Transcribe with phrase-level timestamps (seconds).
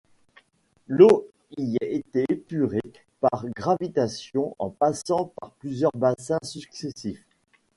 [0.87, 1.27] L'eau
[1.57, 2.81] y était épurée
[3.19, 7.23] par gravitation en passant par plusieurs bassins successifs.